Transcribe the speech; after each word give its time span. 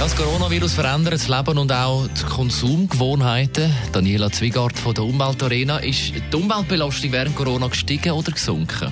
das 0.00 0.16
Coronavirus 0.16 0.72
verändert 0.72 1.12
das 1.12 1.28
Leben 1.28 1.58
und 1.58 1.70
auch 1.70 2.08
die 2.08 2.24
Konsumgewohnheiten. 2.24 3.70
Daniela 3.92 4.32
Zwigart 4.32 4.78
von 4.78 4.94
der 4.94 5.04
Umweltarena. 5.04 5.76
Ist 5.76 6.14
die 6.32 6.36
Umweltbelastung 6.36 7.12
während 7.12 7.36
Corona 7.36 7.68
gestiegen 7.68 8.12
oder 8.12 8.32
gesunken? 8.32 8.90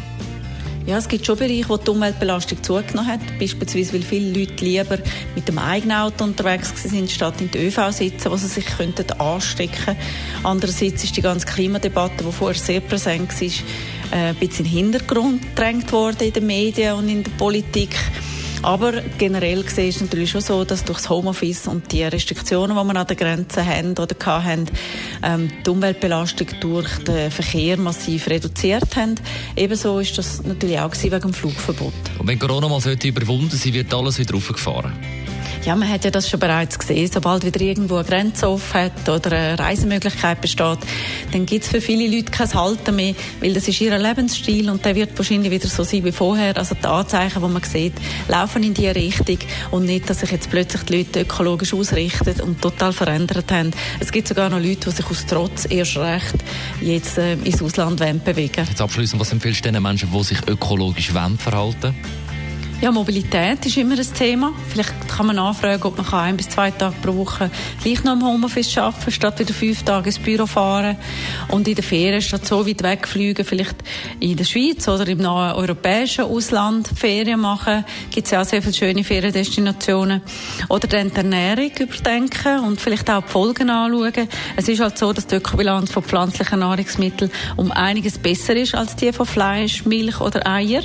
Ja, 0.84 0.98
es 0.98 1.09
gibt 1.09 1.24
schon 1.24 1.38
Bereiche, 1.38 1.66
wo 1.70 1.78
die 1.78 1.91
Umweltbelastung 1.91 2.62
zugenommen 2.62 3.06
hat. 3.10 3.20
Beispielsweise, 3.38 3.95
weil 3.95 4.02
viele 4.02 4.38
Leute 4.38 4.62
lieber 4.62 4.98
mit 5.34 5.48
dem 5.48 5.59
eigenen 5.59 5.97
Auto 5.97 6.24
unterwegs 6.24 6.74
sind, 6.83 7.11
statt 7.11 7.41
in 7.41 7.50
der 7.50 7.66
ÖV 7.66 7.91
sitzen, 7.91 8.30
wo 8.30 8.36
sie 8.36 8.47
sich 8.47 8.66
könnten 8.66 9.11
anstecken 9.12 9.97
Andererseits 10.42 11.05
ist 11.05 11.16
die 11.16 11.22
ganze 11.22 11.47
Klimadebatte, 11.47 12.22
die 12.22 12.33
vorher 12.33 12.61
sehr 12.61 12.80
präsent 12.80 13.30
war, 13.30 13.48
äh, 14.19 14.28
ein 14.28 14.34
bisschen 14.36 14.66
in 14.66 14.72
den 14.72 14.78
Hintergrund 14.78 15.42
gedrängt 15.42 15.91
worden 15.91 16.27
in 16.27 16.33
den 16.34 16.47
Medien 16.47 16.95
und 16.95 17.09
in 17.09 17.22
der 17.22 17.30
Politik. 17.33 17.97
Aber 18.62 18.93
generell 19.19 19.62
gesehen 19.62 19.89
ist 19.89 19.97
es 19.97 20.03
natürlich 20.03 20.30
schon 20.30 20.41
so, 20.41 20.65
dass 20.65 20.85
durch 20.85 20.98
das 20.98 21.11
Homeoffice 21.11 21.69
und 21.69 21.91
die 21.93 22.03
Restriktionen, 22.03 22.77
die 22.77 22.84
wir 22.84 22.97
an 23.01 23.07
den 23.07 23.17
Grenzen 23.17 23.65
haben 23.65 23.93
oder 23.93 24.15
hatten, 24.27 24.67
ähm, 25.23 25.51
die 25.65 25.71
Umweltbelastung 25.71 26.48
durch 26.61 26.89
den 27.05 27.31
Verkehr 27.31 27.77
massiv 27.79 28.29
reduziert 28.29 28.97
haben. 28.97 29.15
Ebenso 29.57 29.98
ist 30.01 30.19
das 30.19 30.43
natürlich 30.43 30.79
auch 30.81 30.95
wegen 31.03 31.21
dem 31.21 31.33
Flugverbot. 31.33 31.93
Und 32.19 32.27
wenn 32.27 32.39
Corona 32.39 32.69
mal 32.69 32.81
überwunden 32.81 33.56
sein 33.56 33.75
wird 33.75 33.95
alles 33.95 34.19
wieder 34.19 34.34
aufgefahren? 34.34 34.93
Ja, 35.69 35.77
man 35.77 35.86
hat 35.86 36.02
ja 36.02 36.11
das 36.11 36.30
schon 36.30 36.41
bereits 36.41 36.78
gesehen. 36.78 37.11
Sobald 37.12 37.44
wieder 37.44 37.61
irgendwo 37.61 37.97
eine 37.97 38.08
Grenze 38.08 38.48
offen 38.48 38.84
hat 38.84 39.06
oder 39.06 39.33
eine 39.33 39.58
Reisemöglichkeit 39.58 40.41
besteht, 40.41 40.78
dann 41.30 41.44
gibt 41.44 41.64
es 41.64 41.70
für 41.70 41.83
viele 41.83 42.08
Leute 42.08 42.30
kein 42.30 42.55
Halten 42.55 42.97
mehr, 42.97 43.14
weil 43.42 43.52
das 43.52 43.69
ist 43.69 43.78
ihr 43.83 43.98
Lebensstil 43.98 44.70
und 44.70 44.83
der 44.83 44.97
wird 44.97 45.19
wahrscheinlich 45.19 45.52
wieder 45.52 45.69
so 45.69 45.84
sein 45.84 46.06
wie 46.06 46.12
vorher. 46.12 46.56
Also 46.56 46.75
die 46.75 46.86
Anzeichen, 46.86 47.42
die 47.42 47.48
man 47.48 47.62
sieht, 47.62 47.92
laufen 48.28 48.62
in 48.62 48.72
diese 48.72 48.94
Richtung 48.94 49.36
und 49.70 49.84
nicht, 49.84 50.08
dass 50.08 50.20
sich 50.20 50.30
jetzt 50.30 50.48
plötzlich 50.48 50.84
die 50.84 50.97
Leute 50.97 51.20
ökologisch 51.20 51.75
ausrichten 51.75 52.41
und 52.41 52.62
total 52.62 52.94
verändert 52.94 53.53
haben. 53.53 53.70
Es 54.00 54.10
gibt 54.10 54.27
sogar 54.27 54.48
noch 54.48 54.60
Leute, 54.60 54.88
die 54.88 54.97
sich 54.97 55.05
aus 55.05 55.27
Trotz 55.27 55.66
erst 55.69 55.98
recht 55.98 56.36
jetzt 56.80 57.19
äh, 57.19 57.34
ins 57.34 57.60
Ausland 57.62 57.98
bewegen 58.25 58.64
Jetzt 58.66 58.80
abschließend, 58.80 59.20
was 59.20 59.32
empfiehlst 59.32 59.66
du 59.66 59.70
den 59.70 59.82
Menschen, 59.82 60.08
die 60.10 60.25
sich 60.25 60.38
ökologisch 60.48 61.10
verhalten 61.10 61.94
ja, 62.81 62.93
Mobilität 62.93 63.67
ist 63.67 63.77
immer 63.77 63.97
ein 63.97 64.15
Thema. 64.15 64.53
Vielleicht 64.69 65.09
kann 65.09 65.27
man 65.27 65.37
nachfragen, 65.37 65.83
ob 65.83 65.97
man 65.97 66.07
ein 66.12 66.37
bis 66.37 66.48
zwei 66.48 66.71
Tage 66.71 66.95
pro 67.03 67.12
Woche 67.17 67.51
gleich 67.83 68.05
noch 68.05 68.12
im 68.12 68.25
Homeoffice 68.25 68.79
arbeiten 68.79 69.11
statt 69.11 69.41
wieder 69.41 69.53
fünf 69.53 69.83
Tage 69.83 70.07
ins 70.07 70.21
Büro 70.21 70.47
fahren. 70.47 70.97
Und 71.49 71.67
in 71.67 71.75
der 71.75 71.83
Ferien 71.83 72.23
statt 72.23 72.47
so 72.47 72.65
weit 72.65 72.84
wegfliegen, 72.84 73.45
vielleicht 73.45 73.77
in 74.21 74.37
der 74.37 74.45
Schweiz 74.45 74.87
oder 74.87 75.09
im 75.09 75.19
nahen 75.19 75.56
europäischen 75.56 76.27
Ausland 76.27 76.89
Ferien 76.95 77.41
machen. 77.41 77.84
Gibt 78.12 78.27
es 78.27 78.31
ja 78.31 78.43
auch 78.43 78.47
sehr 78.47 78.62
viele 78.62 78.75
schöne 78.75 79.03
Feriendestinationen. 79.03 80.23
Oder 80.69 80.87
dann 80.87 81.11
die 81.11 81.17
Ernährung 81.17 81.73
überdenken 81.81 82.61
und 82.61 82.81
vielleicht 82.81 83.11
auch 83.11 83.25
die 83.25 83.29
Folgen 83.29 83.71
anschauen. 83.71 84.29
Es 84.55 84.69
ist 84.69 84.81
halt 84.81 84.99
so, 84.99 85.12
dass 85.12 85.27
die 85.27 85.37
Ökobilanz 85.37 85.91
von 85.91 86.05
pflanzlichen 86.05 86.61
Nahrungsmitteln 86.61 87.33
um 87.56 87.73
einiges 87.73 88.19
besser 88.19 88.55
ist 88.55 88.77
als 88.77 88.95
die 88.95 89.12
von 89.12 89.27
Fleisch, 89.27 89.84
Milch 89.84 90.21
oder 90.21 90.47
Eier. 90.47 90.83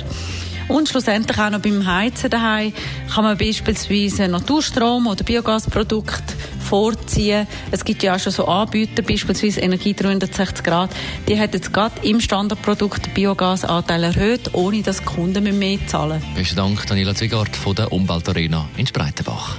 Und 0.68 0.88
schlussendlich 0.88 1.38
auch 1.38 1.50
noch 1.50 1.60
beim 1.60 1.86
Heizen 1.86 2.30
daheim 2.30 2.72
kann 3.12 3.24
man 3.24 3.36
beispielsweise 3.36 4.28
Naturstrom 4.28 5.06
oder 5.06 5.24
Biogasprodukte 5.24 6.34
vorziehen. 6.64 7.46
Es 7.70 7.84
gibt 7.84 8.02
ja 8.02 8.14
auch 8.14 8.18
schon 8.18 8.32
so 8.32 8.46
Anbieter, 8.46 9.02
beispielsweise 9.02 9.60
Energie 9.60 9.94
360 9.94 10.64
Grad. 10.64 10.90
Die 11.28 11.38
hat 11.38 11.54
jetzt 11.54 11.72
gerade 11.72 11.94
im 12.02 12.20
Standardprodukt 12.20 13.06
den 13.06 13.14
Biogasanteil 13.14 14.04
erhöht, 14.04 14.54
ohne 14.54 14.82
dass 14.82 14.98
die 14.98 15.04
Kunden 15.04 15.58
mehr 15.58 15.78
zahlen 15.86 16.20
müssen. 16.20 16.34
Besten 16.34 16.56
Dank, 16.56 16.86
Daniela 16.86 17.14
Zwigart 17.14 17.54
von 17.54 17.74
der 17.74 17.92
Umweltarena 17.92 18.68
in 18.76 18.86
Spreitenbach. 18.86 19.56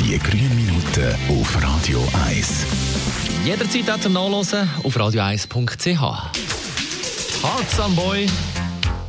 Die 0.00 0.18
grünen 0.18 0.54
Minuten 0.54 1.14
auf 1.28 1.62
Radio 1.62 2.06
1. 2.26 2.66
Jederzeit 3.44 3.90
auch 3.90 4.00
zum 4.00 4.12
Nachlesen 4.12 4.68
auf 4.82 4.96
radio1.ch. 4.96 5.86
Hearts 7.42 7.80
am 7.80 7.94
Boy 7.94 8.26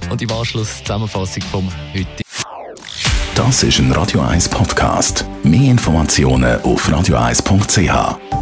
und 0.09 0.21
im 0.21 0.31
Anschluss 0.31 0.83
Zusammenfassung 0.83 1.43
vom 1.43 1.67
heute. 1.93 2.23
Das 3.35 3.63
ist 3.63 3.79
ein 3.79 3.91
Radio 3.91 4.21
1 4.21 4.49
Podcast. 4.49 5.25
Mehr 5.43 5.71
Informationen 5.71 6.59
auf 6.61 6.89
radio1.ch. 6.89 8.36